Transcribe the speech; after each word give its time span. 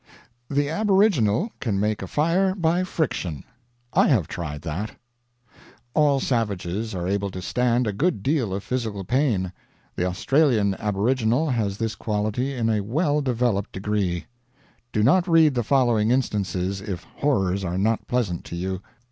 The 0.49 0.67
aboriginal 0.67 1.51
can 1.59 1.79
make 1.79 2.01
a 2.01 2.07
fire 2.07 2.55
by 2.55 2.83
friction. 2.83 3.43
I 3.93 4.07
have 4.07 4.27
tried 4.27 4.63
that. 4.63 4.93
All 5.93 6.19
savages 6.19 6.95
are 6.95 7.07
able 7.07 7.29
to 7.29 7.39
stand 7.39 7.85
a 7.85 7.93
good 7.93 8.23
deal 8.23 8.51
of 8.51 8.63
physical 8.63 9.03
pain. 9.03 9.53
The 9.95 10.05
Australian 10.05 10.73
aboriginal 10.79 11.51
has 11.51 11.77
this 11.77 11.93
quality 11.93 12.51
in 12.55 12.67
a 12.67 12.81
well 12.81 13.21
developed 13.21 13.73
degree. 13.73 14.25
Do 14.91 15.03
not 15.03 15.27
read 15.27 15.53
the 15.53 15.61
following 15.63 16.09
instances 16.09 16.81
if 16.81 17.03
horrors 17.17 17.63
are 17.63 17.77
not 17.77 18.07
pleasant 18.07 18.43
to 18.45 18.55
you. 18.55 18.81